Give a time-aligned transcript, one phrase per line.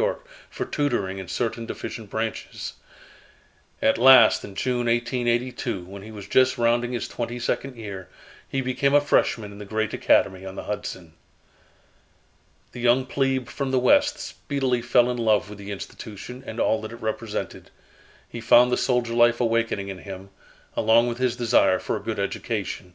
[0.00, 0.14] Y.,
[0.48, 2.72] for tutoring in certain deficient branches.
[3.82, 8.08] At last in June, 1882, when he was just rounding his twenty second year,
[8.48, 11.12] he became a freshman in the great Academy on the Hudson.
[12.72, 16.80] The young plebe from the West speedily fell in love with the institution and all
[16.80, 17.70] that it represented.
[18.26, 20.30] He found the soldier life awakening in him,
[20.78, 22.94] along with his desire for a good education.